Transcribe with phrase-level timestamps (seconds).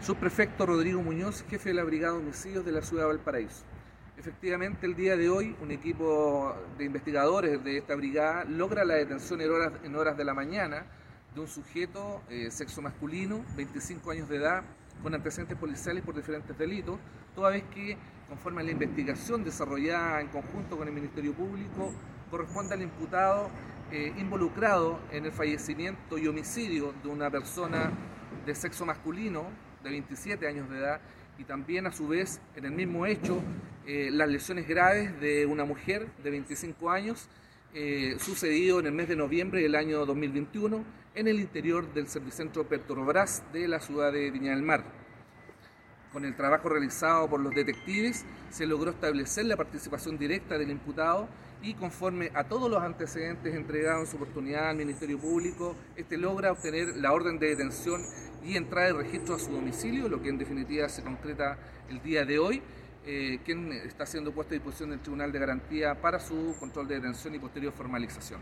[0.00, 3.64] Subprefecto Rodrigo Muñoz, jefe de la Brigada de Homicidios de la ciudad de Valparaíso.
[4.16, 9.40] Efectivamente, el día de hoy, un equipo de investigadores de esta brigada logra la detención
[9.40, 10.86] en horas, de la mañana
[11.34, 14.62] de un sujeto eh, sexo masculino, 25 años de edad,
[15.02, 16.98] con antecedentes policiales por diferentes delitos,
[17.34, 17.96] toda vez que,
[18.28, 21.92] conforme a la investigación desarrollada en conjunto con el Ministerio Público,
[22.30, 23.50] corresponde al imputado
[23.90, 27.92] eh, involucrado en el fallecimiento y homicidio de una persona
[28.44, 31.00] de sexo masculino de 27 años de edad
[31.38, 33.40] y también a su vez en el mismo hecho
[33.86, 37.28] eh, las lesiones graves de una mujer de 25 años
[37.72, 42.64] eh, sucedido en el mes de noviembre del año 2021 en el interior del Servicentro
[42.64, 44.84] Petrobras de la ciudad de Viña del Mar.
[46.12, 51.28] Con el trabajo realizado por los detectives se logró establecer la participación directa del imputado
[51.62, 56.52] y conforme a todos los antecedentes entregados en su oportunidad al Ministerio Público, este logra
[56.52, 58.02] obtener la orden de detención
[58.44, 61.58] y entrada de registro a su domicilio, lo que en definitiva se concreta
[61.88, 62.62] el día de hoy,
[63.04, 66.96] eh, quien está siendo puesto a disposición del Tribunal de Garantía para su control de
[66.96, 68.40] detención y posterior formalización.